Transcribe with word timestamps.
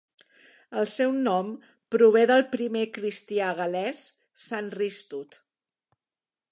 El 0.83 0.87
seu 0.93 1.11
nom 1.27 1.51
prové 1.97 2.23
del 2.31 2.41
primer 2.55 2.83
cristià 2.97 3.53
gal·lès 3.61 4.01
Sant 4.47 4.75
Rhystud. 4.79 5.41